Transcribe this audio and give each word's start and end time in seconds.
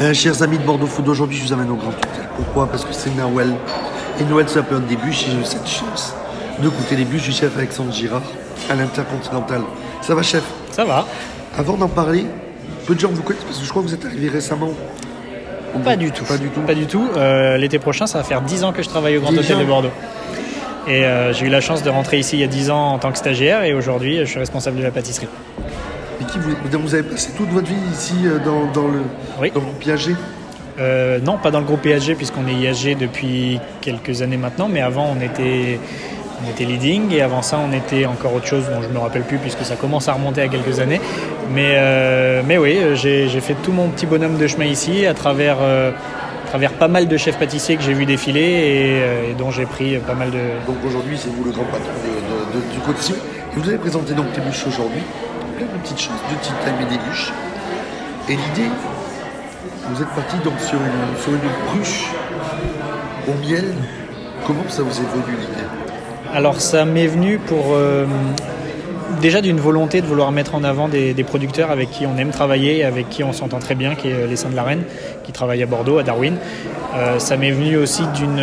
Euh, 0.00 0.14
chers 0.14 0.42
amis 0.42 0.56
de 0.58 0.62
Bordeaux 0.62 0.86
Food, 0.86 1.08
aujourd'hui 1.08 1.36
je 1.36 1.44
vous 1.44 1.52
amène 1.52 1.70
au 1.70 1.74
Grand 1.76 1.90
Hôtel. 1.90 2.28
Pourquoi? 2.36 2.66
Parce 2.66 2.84
que 2.84 2.92
c'est 2.92 3.14
Noël. 3.16 3.52
Et 4.18 4.24
Noël 4.24 4.46
c'est 4.48 4.58
un 4.60 4.62
peu 4.62 4.76
un 4.76 4.80
début 4.80 5.10
et 5.10 5.12
j'ai 5.12 5.26
eu 5.32 5.44
cette 5.44 5.66
chance 5.68 6.14
de 6.58 6.68
goûter 6.68 6.96
les 6.96 7.04
bûches 7.04 7.24
du 7.24 7.32
chef 7.32 7.56
Alexandre 7.56 7.92
Girard 7.92 8.22
à 8.70 8.74
l'Intercontinental. 8.74 9.60
Ça 10.00 10.14
va 10.14 10.22
chef? 10.22 10.42
Ça 10.70 10.84
va. 10.84 11.06
Avant 11.56 11.74
d'en 11.76 11.88
parler, 11.88 12.24
peu 12.86 12.94
de 12.94 13.00
gens 13.00 13.10
vous 13.12 13.22
connaissent 13.22 13.44
parce 13.44 13.58
que 13.58 13.64
je 13.64 13.70
crois 13.70 13.82
que 13.82 13.88
vous 13.88 13.94
êtes 13.94 14.04
arrivé 14.06 14.28
récemment. 14.30 14.70
Pas 15.84 15.96
du 15.96 16.10
tout. 16.10 16.24
Pas 16.24 16.38
du 16.38 16.48
tout. 16.48 16.60
Pas 16.62 16.74
du 16.74 16.86
tout. 16.86 17.06
Euh, 17.16 17.56
L'été 17.58 17.78
prochain, 17.78 18.06
ça 18.06 18.18
va 18.18 18.24
faire 18.24 18.40
10 18.40 18.64
ans 18.64 18.72
que 18.72 18.82
je 18.82 18.88
travaille 18.88 19.18
au 19.18 19.20
Grand 19.20 19.30
Déjà 19.32 19.54
Hôtel 19.54 19.58
de 19.58 19.64
Bordeaux. 19.64 19.90
Et 20.88 21.04
euh, 21.04 21.32
j'ai 21.32 21.46
eu 21.46 21.50
la 21.50 21.60
chance 21.60 21.82
de 21.82 21.90
rentrer 21.90 22.18
ici 22.18 22.36
il 22.36 22.40
y 22.40 22.44
a 22.44 22.48
10 22.48 22.70
ans 22.70 22.92
en 22.94 22.98
tant 22.98 23.12
que 23.12 23.18
stagiaire 23.18 23.62
et 23.64 23.74
aujourd'hui, 23.74 24.18
je 24.20 24.24
suis 24.24 24.38
responsable 24.38 24.78
de 24.78 24.82
la 24.82 24.90
pâtisserie. 24.90 25.28
Qui 26.28 26.38
vous, 26.38 26.54
vous 26.80 26.94
avez 26.94 27.02
passé 27.02 27.30
toute 27.36 27.48
votre 27.50 27.66
vie 27.66 27.74
ici 27.92 28.14
euh, 28.24 28.38
dans, 28.44 28.66
dans 28.72 28.88
le, 28.88 29.00
Oui. 29.40 29.50
dans 29.54 29.60
le 29.60 29.66
Piaget 29.78 30.14
Euh, 30.78 31.18
non, 31.18 31.36
pas 31.38 31.50
dans 31.50 31.58
le 31.60 31.64
groupe 31.66 31.84
IAG 31.84 32.14
puisqu'on 32.16 32.46
est 32.46 32.52
IAG 32.54 32.96
depuis 32.98 33.58
quelques 33.80 34.22
années 34.22 34.36
maintenant, 34.36 34.68
mais 34.68 34.80
avant 34.80 35.14
on 35.16 35.20
était, 35.20 35.78
on 36.44 36.48
était 36.50 36.64
leading 36.64 37.12
et 37.12 37.20
avant 37.22 37.42
ça 37.42 37.58
on 37.58 37.72
était 37.72 38.06
encore 38.06 38.32
autre 38.34 38.46
chose 38.46 38.64
dont 38.72 38.80
je 38.80 38.88
ne 38.88 38.92
me 38.94 38.98
rappelle 38.98 39.22
plus 39.22 39.38
puisque 39.38 39.62
ça 39.64 39.76
commence 39.76 40.08
à 40.08 40.12
remonter 40.14 40.40
à 40.42 40.48
quelques 40.48 40.78
années. 40.78 41.00
Mais, 41.52 41.72
euh, 41.74 42.42
mais 42.46 42.56
oui, 42.58 42.78
j'ai 42.94 43.28
fait 43.40 43.56
tout 43.62 43.72
mon 43.72 43.88
petit 43.88 44.06
bonhomme 44.06 44.38
de 44.38 44.46
chemin 44.46 44.66
ici 44.66 45.04
à 45.06 45.12
travers, 45.14 45.56
euh, 45.60 45.90
à 46.44 46.48
travers 46.48 46.72
pas 46.74 46.88
mal 46.88 47.08
de 47.08 47.16
chefs 47.16 47.38
pâtissiers 47.38 47.76
que 47.76 47.82
j'ai 47.82 47.92
vu 47.94 48.06
défiler 48.06 48.40
et, 48.40 49.02
euh, 49.02 49.30
et 49.30 49.34
dont 49.34 49.50
j'ai 49.50 49.66
pris 49.66 49.98
pas 49.98 50.14
mal 50.14 50.30
de... 50.30 50.38
Donc 50.66 50.76
aujourd'hui, 50.86 51.16
c'est 51.18 51.30
vous 51.30 51.44
le 51.44 51.50
grand 51.50 51.64
patron 51.64 51.90
de- 52.04 52.58
de- 52.58 52.64
de- 52.66 52.72
du 52.72 52.78
quotidien. 52.80 53.16
Et 53.16 53.58
vous 53.60 53.68
allez 53.68 53.78
présenter 53.78 54.14
donc 54.14 54.26
les 54.36 54.42
bûches 54.42 54.66
aujourd'hui. 54.66 55.02
Plein 55.60 55.68
de 55.68 55.82
petites 55.82 56.00
choses, 56.00 56.16
de 56.30 56.36
petites 56.36 56.58
tailles 56.64 56.72
et 56.80 56.86
des. 56.86 58.32
Et 58.32 58.36
l'idée, 58.36 58.70
vous 59.90 60.00
êtes 60.00 60.08
parti 60.08 60.36
donc 60.42 60.58
sur 60.58 60.78
une, 60.78 61.20
sur 61.20 61.32
une 61.34 61.40
cruche 61.68 62.06
au 63.28 63.46
miel. 63.46 63.74
Comment 64.46 64.62
ça 64.68 64.82
vous 64.82 64.90
est 64.90 65.02
venu 65.02 65.36
l'idée? 65.38 65.66
Alors 66.32 66.62
ça 66.62 66.86
m'est 66.86 67.08
venu 67.08 67.38
pour 67.38 67.74
euh, 67.74 68.06
déjà 69.20 69.42
d'une 69.42 69.60
volonté 69.60 70.00
de 70.00 70.06
vouloir 70.06 70.32
mettre 70.32 70.54
en 70.54 70.64
avant 70.64 70.88
des, 70.88 71.14
producteurs 71.24 71.70
avec 71.70 71.90
qui 71.90 72.06
on 72.06 72.16
aime 72.16 72.30
travailler, 72.30 72.82
avec 72.82 73.10
qui 73.10 73.22
on 73.22 73.34
s'entend 73.34 73.58
très 73.58 73.74
bien, 73.74 73.94
qui 73.94 74.08
est 74.08 74.26
les 74.26 74.36
Saints 74.36 74.50
de 74.50 74.56
la 74.56 74.62
Reine, 74.62 74.84
qui 75.24 75.32
travaillent 75.32 75.62
à 75.62 75.66
Bordeaux, 75.66 75.98
à 75.98 76.02
Darwin. 76.02 76.36
Euh, 76.96 77.18
ça 77.18 77.36
m'est 77.36 77.52
venu 77.52 77.76
aussi 77.76 78.02
d'une 78.14 78.42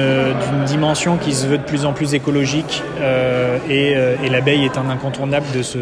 dimension 0.66 1.18
qui 1.18 1.34
se 1.34 1.48
veut 1.48 1.58
de 1.58 1.64
plus 1.64 1.86
en 1.86 1.94
plus 1.94 2.14
écologique 2.14 2.84
euh, 3.02 3.58
euh, 3.70 4.16
et 4.24 4.30
l'abeille 4.30 4.66
est 4.66 4.78
un 4.78 4.90
incontournable 4.90 5.48
de 5.56 5.64
ce 5.64 5.80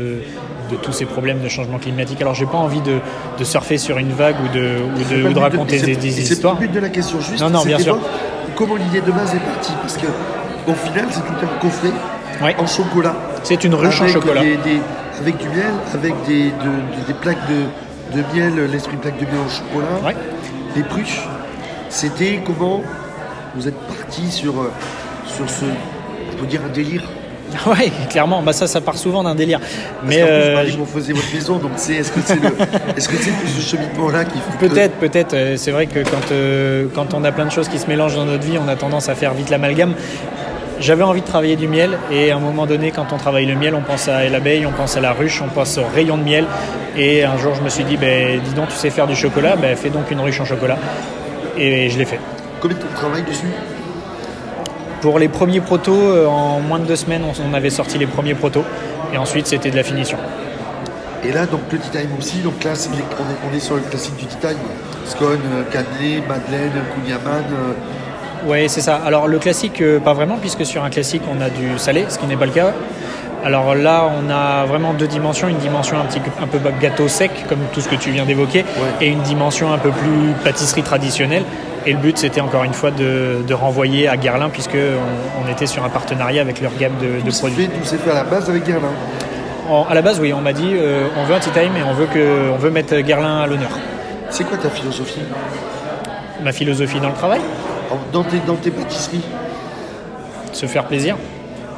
de 0.70 0.76
tous 0.78 0.92
ces 0.92 1.06
problèmes 1.06 1.40
de 1.42 1.50
changement 1.50 1.78
climatique. 1.78 2.22
Alors 2.22 2.34
j'ai 2.36 2.46
pas 2.46 2.58
envie 2.58 2.82
de, 2.82 3.00
de 3.38 3.44
surfer 3.44 3.78
sur 3.78 3.98
une 3.98 4.12
vague 4.12 4.36
ou 4.44 4.48
de, 4.56 4.78
ou 5.34 5.38
ou 5.38 5.40
raconter 5.40 5.80
des, 5.82 5.96
des 5.96 6.12
c'est 6.12 6.22
pas 6.28 6.34
histoires. 6.34 6.54
le 6.60 6.68
but 6.68 6.74
de 6.74 6.80
la 6.80 6.90
question, 6.90 7.20
juste. 7.22 7.42
Non, 7.42 7.50
non, 7.50 7.64
bien 7.64 7.80
sûr. 7.80 7.98
Comment 8.56 8.76
l'idée 8.76 9.02
de 9.02 9.12
base 9.12 9.34
est 9.36 9.40
partie 9.40 9.74
Parce 9.82 9.98
que 9.98 10.08
au 10.68 10.74
final, 10.74 11.06
c'est 11.12 11.20
tout 11.22 11.34
un 11.44 11.60
coffret 11.60 11.92
en 12.58 12.68
chocolat. 12.68 13.16
C'est 13.44 13.64
une 13.64 13.76
ruche 13.76 14.02
en 14.02 14.08
chocolat. 14.08 14.42
des- 14.42 14.58
des- 14.58 14.82
avec 15.20 15.38
du 15.38 15.48
miel, 15.50 15.72
avec 15.94 16.14
des, 16.28 16.46
de- 16.46 16.50
de- 16.50 17.08
des 17.08 17.14
plaques 17.14 17.48
de, 17.50 18.18
de 18.18 18.24
miel, 18.34 18.70
l'esprit 18.72 18.98
plaque 18.98 19.18
de 19.18 19.26
miel 19.26 19.36
en 19.46 19.50
chocolat. 19.50 20.06
Ouais. 20.08 20.16
Les 20.76 20.84
pruches, 20.84 21.22
c'était 21.90 22.42
comment 22.46 22.82
vous 23.56 23.68
êtes 23.68 23.80
parti 23.88 24.30
sur, 24.32 24.60
euh, 24.60 24.72
sur 25.26 25.50
ce, 25.50 25.66
on 26.34 26.38
peut 26.38 26.46
dire 26.48 26.62
un 26.66 26.74
délire. 26.74 27.04
Ouais, 27.68 27.92
clairement. 28.10 28.42
Bah 28.42 28.54
ça, 28.54 28.68
ça 28.68 28.82
part 28.82 28.98
souvent 28.98 29.24
d'un 29.24 29.36
délire. 29.36 29.60
Parce 29.60 29.72
Mais 30.08 30.22
plus, 30.22 30.26
euh, 30.30 30.66
vous 30.78 30.86
faisiez 30.86 31.14
votre 31.14 31.34
maison, 31.34 31.58
donc 31.58 31.72
c'est, 31.78 31.94
est-ce 31.94 32.12
que 32.12 32.20
c'est 32.26 32.36
le, 32.42 32.50
est-ce 32.98 33.08
que 33.08 33.16
c'est 33.18 33.32
plus 33.32 33.48
ce 33.50 33.62
cheminement-là 33.76 34.26
qui 34.26 34.40
que- 34.60 34.66
Peut-être, 34.68 34.94
peut-être. 34.96 35.34
Euh, 35.34 35.56
C'est 35.58 35.72
vrai 35.72 35.88
que 35.88 36.00
quand, 36.00 36.32
euh, 36.32 36.86
quand 36.94 37.14
on 37.14 37.24
a 37.24 37.32
plein 37.32 37.46
de 37.46 37.52
choses 37.52 37.70
qui 37.70 37.80
se 37.80 37.88
mélangent 37.88 38.16
dans 38.16 38.26
notre 38.26 38.44
vie, 38.46 38.58
on 38.64 38.68
a 38.68 38.76
tendance 38.76 39.10
à 39.10 39.16
faire 39.16 39.34
vite 39.34 39.50
l'amalgame. 39.50 39.94
J'avais 40.82 41.04
envie 41.04 41.22
de 41.22 41.26
travailler 41.26 41.56
du 41.56 41.70
miel 41.70 41.98
et 42.12 42.32
à 42.32 42.36
un 42.36 42.40
moment 42.40 42.66
donné, 42.66 42.92
quand 42.92 43.14
on 43.14 43.18
travaille 43.18 43.46
le 43.46 43.56
miel, 43.56 43.74
on 43.76 43.82
pense 43.82 44.10
à 44.10 44.28
l'abeille, 44.28 44.66
on 44.66 44.72
pense 44.74 44.98
à 44.98 45.00
la 45.00 45.14
ruche, 45.14 45.42
on 45.42 45.48
pense 45.48 45.78
au 45.78 45.86
rayon 45.94 46.18
de 46.18 46.24
miel. 46.24 46.46
Et 46.98 47.24
un 47.24 47.38
jour, 47.38 47.56
je 47.56 47.62
me 47.62 47.70
suis 47.70 47.86
dit, 47.86 47.96
ben, 47.96 48.42
dis 48.44 48.54
donc, 48.54 48.68
tu 48.70 48.76
sais 48.76 48.90
faire 48.90 49.08
du 49.08 49.16
chocolat, 49.16 49.56
ben, 49.56 49.76
fais 49.78 49.90
donc 49.90 50.12
une 50.12 50.20
ruche 50.20 50.42
en 50.42 50.46
chocolat. 50.46 50.78
Et 51.58 51.90
je 51.90 51.98
l'ai 51.98 52.04
fait. 52.06 52.20
Combien 52.60 52.76
de 52.76 52.82
temps 52.82 52.90
de 52.92 52.96
travail 52.98 53.24
dessus? 53.24 53.48
Pour 55.06 55.20
les 55.20 55.28
premiers 55.28 55.62
protos, 55.62 55.94
euh, 55.94 56.26
en 56.26 56.62
moins 56.62 56.80
de 56.80 56.86
deux 56.86 56.96
semaines, 56.96 57.22
on, 57.48 57.54
avait 57.54 57.70
sorti 57.70 58.00
les 58.00 58.08
premiers 58.08 58.34
protos. 58.34 58.64
Et 59.14 59.20
ensuite, 59.20 59.46
c'était 59.46 59.70
de 59.70 59.76
la 59.76 59.84
finition. 59.84 60.18
Et 61.24 61.32
là, 61.32 61.46
donc 61.46 61.60
le 61.72 61.78
tea 61.78 61.90
time 61.92 62.10
aussi, 62.18 62.40
donc 62.40 62.64
là, 62.64 62.72
c'est 62.74 62.90
les- 62.90 63.04
on, 63.20 63.22
est, 63.32 63.52
on 63.52 63.56
est 63.56 63.60
sur 63.60 63.76
le 63.76 63.82
classique 63.82 64.16
du 64.16 64.26
tea 64.26 64.38
time. 64.38 64.58
Scone, 65.06 65.38
euh, 65.54 65.62
cannelé, 65.72 66.24
madeleine, 66.28 66.72
kouign-amann, 66.96 67.44
euh, 67.52 68.48
Oui, 68.48 68.68
c'est 68.68 68.82
ça. 68.82 69.00
Alors 69.06 69.28
le 69.28 69.38
classique, 69.38 69.84
pas 70.04 70.14
vraiment, 70.14 70.38
puisque 70.38 70.66
sur 70.66 70.84
un 70.84 70.90
classique, 70.90 71.22
on 71.32 71.40
a 71.40 71.52
du 71.52 71.78
salé, 71.78 72.06
ce 72.10 72.18
qui 72.18 72.26
n'est 72.26 72.36
pas 72.36 72.48
le 72.48 72.52
cas. 72.52 72.74
Alors 73.44 73.76
là, 73.76 74.10
on 74.10 74.28
a 74.32 74.66
vraiment 74.66 74.94
deux 74.94 75.08
dimensions, 75.08 75.48
une 75.48 75.58
dimension 75.58 76.00
un 76.00 76.06
petit 76.06 76.20
un 76.42 76.48
peu 76.48 76.58
gâteau 76.82 77.08
sec, 77.08 77.30
comme 77.48 77.60
tout 77.74 77.82
ce 77.82 77.90
que 77.90 77.96
tu 77.96 78.10
viens 78.10 78.26
d'évoquer, 78.26 78.66
et 79.02 79.08
une 79.08 79.22
dimension 79.22 79.72
un 79.72 79.78
peu 79.78 79.92
plus 79.92 80.34
pâtisserie 80.44 80.82
traditionnelle. 80.82 81.44
Et 81.88 81.94
le 81.94 82.00
but, 82.00 82.18
c'était 82.18 82.42
encore 82.42 82.64
une 82.64 82.74
fois 82.74 82.90
de, 82.92 83.44
de 83.48 83.54
renvoyer 83.54 84.08
à 84.08 84.18
Guerlain, 84.18 84.50
puisque 84.50 84.76
on, 85.46 85.52
était 85.52 85.68
sur 85.68 85.84
un 85.84 85.90
partenariat 85.90 86.42
avec 86.42 86.60
leur 86.62 86.72
gamme 86.80 86.94
de, 87.00 87.32
produits. 87.32 87.68
tout 87.70 87.86
s'est 87.86 87.98
fait 87.98 88.10
à 88.12 88.16
la 88.16 88.24
base 88.24 88.50
avec 88.50 88.66
Guerlain. 88.66 88.90
En- 89.70 89.86
à 89.88 89.94
la 89.94 90.02
base, 90.02 90.20
oui, 90.20 90.34
on 90.34 90.42
m'a 90.42 90.54
dit, 90.54 90.72
euh, 90.74 91.08
on 91.18 91.26
veut 91.26 91.36
un 91.36 91.40
tea 91.40 91.52
time 91.52 91.76
et 91.78 91.84
on 91.88 91.94
veut 91.94 92.08
que, 92.08 92.50
on 92.52 92.58
veut 92.58 92.72
mettre 92.72 92.96
Guerlain 93.02 93.42
à 93.42 93.48
l'honneur. 93.48 93.70
C'est 94.32 94.44
quoi 94.46 94.58
ta 94.58 94.70
philosophie? 94.70 95.22
Ma 96.44 96.52
philosophie 96.52 97.00
dans 97.00 97.10
le 97.10 97.14
travail, 97.16 97.40
En- 97.92 98.00
dans 98.12 98.24
tes, 98.24 98.40
dans 98.48 98.56
tes 98.56 98.72
pâtisseries 98.72 99.24
se 100.54 100.66
faire 100.66 100.86
plaisir. 100.86 101.18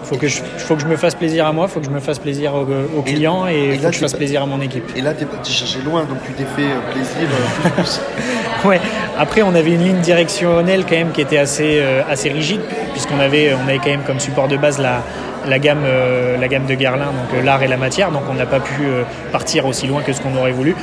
Faut 0.07 0.15
que 0.15 0.29
je, 0.29 0.41
faut 0.41 0.75
que 0.75 0.81
je 0.81 0.87
me 0.87 0.95
fasse 0.95 1.15
plaisir 1.15 1.45
à 1.45 1.51
moi, 1.51 1.67
faut 1.67 1.81
que 1.81 1.85
je 1.85 1.91
me 1.91 1.99
fasse 1.99 2.17
plaisir 2.17 2.53
aux, 2.55 2.65
aux 2.97 3.01
clients 3.01 3.45
et, 3.45 3.55
et 3.55 3.75
faut 3.75 3.83
là, 3.83 3.89
que 3.89 3.95
je 3.95 3.99
fasse 3.99 4.13
plaisir 4.13 4.41
à 4.41 4.45
mon 4.45 4.61
équipe. 4.61 4.85
Et 4.95 5.01
là, 5.01 5.13
t'es 5.13 5.25
parti 5.25 5.51
chercher 5.51 5.79
loin, 5.81 6.05
donc 6.05 6.19
tu 6.25 6.31
t'es 6.31 6.45
fait 6.45 6.71
euh, 6.71 6.91
plaisir 6.93 7.27
euh. 7.29 7.83
Ouais. 8.67 8.79
Après, 9.19 9.41
on 9.41 9.53
avait 9.53 9.73
une 9.73 9.83
ligne 9.83 9.99
directionnelle 9.99 10.85
quand 10.87 10.95
même 10.95 11.11
qui 11.11 11.19
était 11.19 11.37
assez, 11.37 11.79
euh, 11.81 12.03
assez 12.09 12.29
rigide, 12.29 12.61
puisqu'on 12.93 13.19
avait, 13.19 13.53
on 13.53 13.67
avait 13.67 13.79
quand 13.79 13.89
même 13.89 14.03
comme 14.07 14.21
support 14.21 14.47
de 14.47 14.55
base 14.55 14.79
la, 14.79 15.03
la, 15.45 15.59
gamme, 15.59 15.83
euh, 15.83 16.37
la 16.37 16.47
gamme 16.47 16.67
de 16.67 16.75
Guerlain, 16.75 17.07
donc 17.07 17.43
l'art 17.43 17.61
et 17.63 17.67
la 17.67 17.77
matière, 17.77 18.09
donc 18.11 18.23
on 18.29 18.33
n'a 18.33 18.45
pas 18.45 18.61
pu 18.61 18.87
partir 19.33 19.65
aussi 19.65 19.87
loin 19.87 20.03
que 20.03 20.13
ce 20.13 20.21
qu'on 20.21 20.37
aurait 20.37 20.51
voulu. 20.53 20.73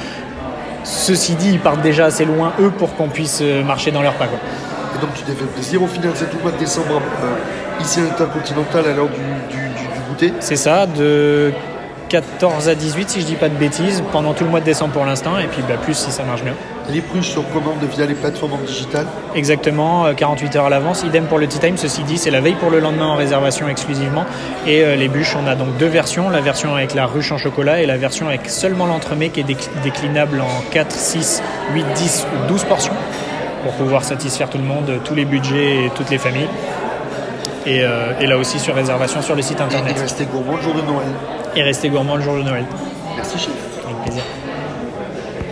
Ceci 0.85 1.35
dit, 1.35 1.53
ils 1.53 1.61
partent 1.61 1.81
déjà 1.81 2.05
assez 2.05 2.27
loin, 2.27 2.53
eux, 2.61 2.71
pour 2.71 2.95
qu'on 2.95 3.09
puisse 3.09 3.43
marcher 3.67 3.91
dans 3.91 4.03
leur 4.03 4.15
pas. 4.15 4.27
Quoi. 4.27 4.39
Et 4.95 5.01
donc 5.01 5.15
tu 5.15 5.23
t'es 5.23 5.33
fait 5.33 5.45
plaisir. 5.47 5.83
Au 5.83 5.87
final, 5.87 6.13
c'est 6.15 6.31
tout 6.31 6.37
le 6.37 6.43
mois 6.43 6.53
de 6.53 6.59
décembre, 6.59 7.01
euh, 7.23 7.37
ici 7.81 8.01
à 8.01 8.05
l'Intercontinental, 8.05 8.85
à 8.87 8.93
l'heure 8.95 9.09
du, 9.09 9.57
du, 9.57 9.65
goûter. 10.09 10.33
C'est 10.41 10.57
ça, 10.57 10.87
de 10.87 11.53
14 12.09 12.69
à 12.69 12.75
18, 12.75 13.11
si 13.11 13.21
je 13.23 13.27
dis 13.27 13.35
pas 13.35 13.49
de 13.49 13.55
bêtises, 13.57 14.03
pendant 14.13 14.35
tout 14.35 14.45
le 14.45 14.51
mois 14.51 14.61
de 14.61 14.65
décembre 14.65 14.93
pour 14.93 15.05
l'instant, 15.05 15.39
et 15.39 15.47
puis 15.47 15.63
bah, 15.67 15.75
plus 15.83 15.95
si 15.95 16.11
ça 16.13 16.23
marche 16.23 16.43
bien. 16.45 16.53
Les 16.91 17.01
pruches 17.01 17.31
sur 17.31 17.49
commande 17.51 17.79
via 17.91 18.05
les 18.05 18.13
plateformes 18.15 18.59
digitales. 18.67 19.07
Exactement, 19.35 20.05
euh, 20.05 20.13
48 20.13 20.57
heures 20.57 20.67
à 20.67 20.69
l'avance. 20.69 21.03
Idem 21.03 21.25
pour 21.25 21.39
le 21.39 21.47
tea 21.47 21.59
time. 21.59 21.79
Ceci 21.79 22.03
dit, 22.03 22.19
c'est 22.19 22.31
la 22.31 22.43
veille 22.43 22.57
pour 22.57 22.71
le 22.71 22.79
lendemain 22.79 23.07
en 23.07 23.17
réservation 23.17 23.69
exclusivement. 23.69 24.27
Et 24.67 24.85
euh, 24.85 24.95
les 24.95 25.09
bûches, 25.09 25.35
on 25.43 25.47
a 25.47 25.55
donc 25.55 25.77
deux 25.79 25.87
versions. 25.87 26.29
La 26.29 26.43
version 26.43 26.75
avec 26.75 26.93
la 26.95 27.07
ruche 27.07 27.33
en 27.33 27.39
chocolat 27.39 27.81
et 27.81 27.87
la 27.87 27.97
version 27.97 28.29
avec 28.29 28.51
seulement 28.51 28.85
l'entremets 28.85 29.31
qui 29.31 29.41
est 29.41 29.45
déc- 29.45 29.71
déclinable 29.83 30.43
en 30.43 30.71
4, 30.73 30.93
6, 30.93 31.43
8, 31.73 31.85
10 31.95 32.27
ou 32.45 32.49
12 32.49 32.65
portions 32.65 32.93
pour 33.63 33.73
pouvoir 33.73 34.05
satisfaire 34.05 34.51
tout 34.51 34.59
le 34.59 34.65
monde, 34.65 35.01
tous 35.05 35.15
les 35.15 35.25
budgets 35.25 35.87
et 35.87 35.91
toutes 35.95 36.11
les 36.11 36.19
familles. 36.19 36.49
Et, 37.67 37.83
euh, 37.83 38.13
et 38.21 38.27
là 38.27 38.37
aussi 38.37 38.59
sur 38.59 38.75
réservation 38.75 39.23
sur 39.23 39.35
le 39.35 39.43
site 39.43 39.59
Et, 39.59 39.63
et 39.63 39.65
internet. 39.65 39.99
rester 39.99 40.27
gourmand 40.27 40.57
le 40.57 40.63
jour 40.63 40.75
de 40.75 40.83
Noël. 40.83 41.09
Et 41.57 41.63
restez 41.63 41.89
gourmand 41.89 42.17
le 42.17 42.23
jour 42.23 42.37
de 42.37 42.43
Noël. 42.43 42.65
Merci 43.17 43.39
chef. 43.39 43.53
Avec 43.85 43.97
plaisir. 44.03 44.23